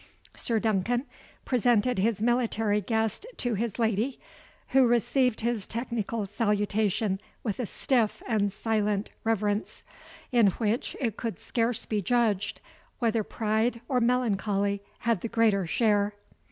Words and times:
Sir 0.35 0.57
Duncan 0.57 1.05
presented 1.45 1.99
his 1.99 2.23
military 2.23 2.81
guest 2.81 3.23
to 3.37 3.53
his 3.53 3.77
lady, 3.77 4.19
who 4.69 4.87
received 4.87 5.41
his 5.41 5.67
technical 5.67 6.25
salutation 6.25 7.21
with 7.43 7.59
a 7.59 7.67
stiff 7.67 8.23
and 8.27 8.51
silent 8.51 9.11
reverence, 9.23 9.83
in 10.31 10.47
which 10.47 10.97
it 10.99 11.17
could 11.17 11.37
scarce 11.39 11.85
be 11.85 12.01
judged 12.01 12.61
whether 12.97 13.23
pride 13.23 13.79
or 13.87 14.01
melancholy 14.01 14.81
had 15.01 15.21
the 15.21 15.27
greater 15.27 15.67
share. 15.67 16.15